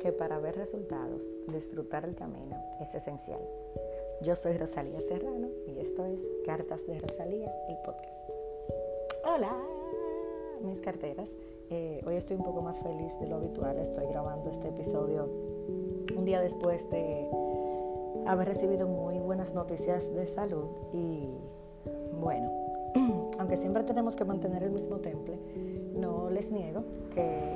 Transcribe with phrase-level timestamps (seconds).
[0.00, 3.40] que para ver resultados, disfrutar el camino es esencial.
[4.22, 8.30] Yo soy Rosalía Serrano y esto es Cartas de Rosalía, el podcast.
[9.24, 9.54] Hola,
[10.62, 11.30] mis carteras.
[11.68, 13.78] Eh, hoy estoy un poco más feliz de lo habitual.
[13.78, 15.28] Estoy grabando este episodio
[16.16, 17.28] un día después de
[18.26, 21.28] haber recibido muy buenas noticias de salud y
[22.18, 22.50] bueno,
[23.38, 25.38] aunque siempre tenemos que mantener el mismo temple,
[25.94, 27.52] no les niego que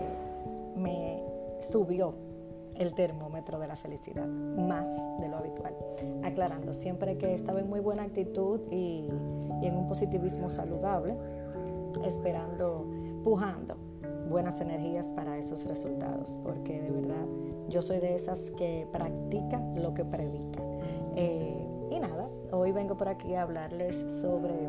[0.76, 1.22] me
[1.60, 2.33] subió
[2.76, 4.86] el termómetro de la felicidad, más
[5.20, 5.74] de lo habitual.
[6.22, 9.08] Aclarando, siempre que estaba en muy buena actitud y,
[9.62, 11.16] en un positivismo saludable,
[12.04, 12.86] esperando,
[13.22, 13.76] pujando
[14.28, 17.26] buenas energías para esos resultados, porque de verdad
[17.68, 20.60] yo soy de esas que practica lo que predica.
[21.16, 24.68] Eh, y nada, hoy vengo por aquí a hablarles sobre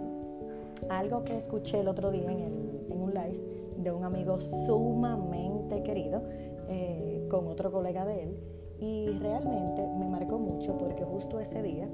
[0.89, 6.23] algo que escuché el otro día en, en un live de un amigo sumamente querido
[6.67, 8.37] eh, con otro colega de él
[8.79, 11.87] y realmente me marcó mucho porque justo ese día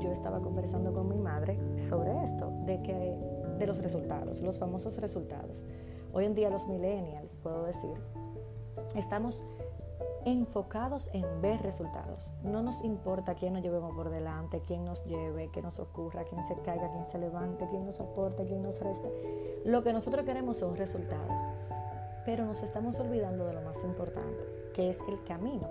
[0.00, 3.16] yo estaba conversando con mi madre sobre esto, de, que,
[3.58, 5.64] de los resultados, los famosos resultados.
[6.12, 7.94] Hoy en día los millennials, puedo decir,
[8.96, 9.44] estamos
[10.24, 12.30] enfocados en ver resultados.
[12.42, 16.42] No nos importa quién nos llevemos por delante, quién nos lleve, qué nos ocurra, quién
[16.44, 19.08] se caiga, quién se levante, quién nos aporte, quién nos resta.
[19.64, 21.40] Lo que nosotros queremos son resultados.
[22.24, 24.44] Pero nos estamos olvidando de lo más importante,
[24.74, 25.68] que es el camino.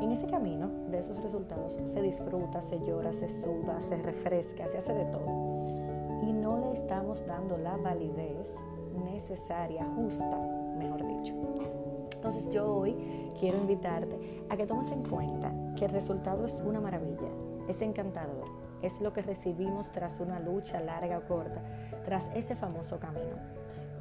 [0.00, 4.78] En ese camino de esos resultados se disfruta, se llora, se suda, se refresca, se
[4.78, 6.20] hace de todo.
[6.22, 8.52] Y no le estamos dando la validez
[9.04, 10.36] necesaria, justa,
[10.76, 11.34] mejor dicho.
[12.24, 12.96] Entonces yo hoy
[13.38, 17.28] quiero invitarte a que tomes en cuenta que el resultado es una maravilla,
[17.68, 18.46] es encantador,
[18.80, 21.60] es lo que recibimos tras una lucha larga o corta,
[22.06, 23.36] tras ese famoso camino.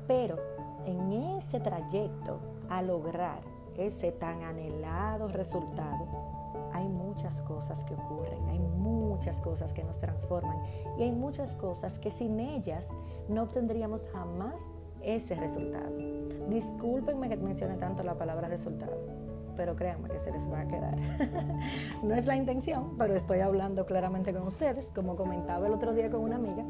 [0.08, 0.38] Pero
[0.86, 3.42] en ese trayecto a lograr
[3.76, 6.08] ese tan anhelado resultado,
[6.72, 10.64] hay muchas cosas que ocurren, hay muchas cosas que nos transforman
[10.98, 12.88] y hay muchas cosas que sin ellas
[13.28, 14.62] no obtendríamos jamás
[15.04, 15.92] ese resultado.
[16.50, 18.98] Discúlpenme que mencione tanto la palabra resultado,
[19.56, 20.98] pero créanme que se les va a quedar.
[22.04, 26.10] no es la intención, pero estoy hablando claramente con ustedes, como comentaba el otro día
[26.10, 26.66] con una amiga.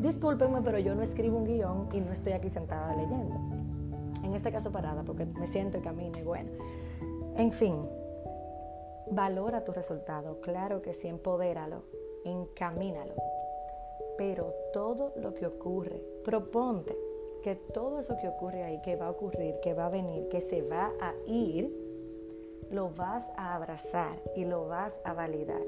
[0.00, 3.40] Discúlpenme, pero yo no escribo un guion y no estoy aquí sentada leyendo.
[4.22, 6.50] En este caso parada, porque me siento y camino y bueno.
[7.36, 7.88] En fin,
[9.10, 11.84] valora tu resultado, claro que sí, empodéralo,
[12.24, 13.14] encamínalo.
[14.18, 16.96] Pero todo lo que ocurre, proponte
[17.46, 20.40] que todo eso que ocurre ahí, que va a ocurrir, que va a venir, que
[20.40, 21.72] se va a ir,
[22.72, 25.62] lo vas a abrazar y lo vas a validar.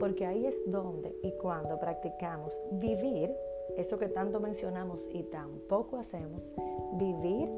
[0.00, 3.32] Porque ahí es donde y cuando practicamos vivir,
[3.76, 6.50] eso que tanto mencionamos y tampoco hacemos,
[6.94, 7.48] vivir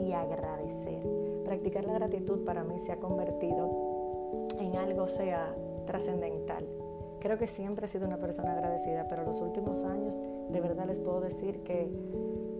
[0.00, 1.06] y agradecer.
[1.44, 5.54] Practicar la gratitud para mí se ha convertido en algo sea
[5.86, 6.66] trascendental.
[7.24, 10.20] Creo que siempre he sido una persona agradecida, pero los últimos años
[10.50, 11.90] de verdad les puedo decir que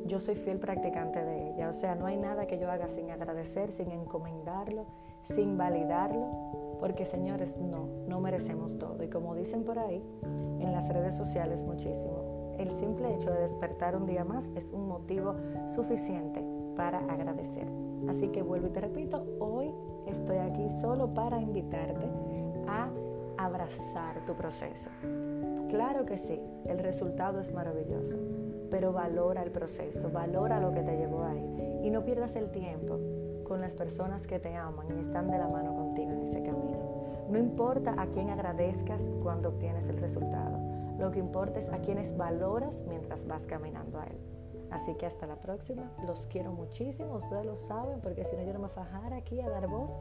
[0.07, 1.69] yo soy fiel practicante de ella.
[1.69, 4.87] O sea, no hay nada que yo haga sin agradecer, sin encomendarlo,
[5.25, 9.05] sin validarlo, porque señores, no, no merecemos todo.
[9.05, 13.95] Y como dicen por ahí, en las redes sociales muchísimo, el simple hecho de despertar
[13.95, 15.35] un día más es un motivo
[15.69, 16.43] suficiente
[16.75, 17.69] para agradecer.
[18.09, 19.75] Así que vuelvo y te repito, hoy
[20.07, 22.07] estoy aquí solo para invitarte
[22.67, 22.89] a
[23.39, 24.91] abrazar tu proceso.
[25.69, 28.19] Claro que sí, el resultado es maravilloso
[28.75, 32.99] pero valora el proceso, valora lo que te llevó ahí y no pierdas el tiempo
[33.45, 37.29] con las personas que te aman y están de la mano contigo en ese camino.
[37.31, 40.59] No importa a quién agradezcas cuando obtienes el resultado,
[40.99, 44.19] lo que importa es a quienes valoras mientras vas caminando a él.
[44.75, 48.53] Así que hasta la próxima, los quiero muchísimo, ustedes lo saben, porque si no yo
[48.53, 49.93] no me fajara aquí a dar voz.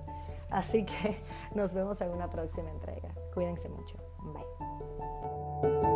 [0.49, 1.19] Así que
[1.55, 3.09] nos vemos en una próxima entrega.
[3.35, 3.97] Cuídense mucho.
[4.33, 5.92] Bye.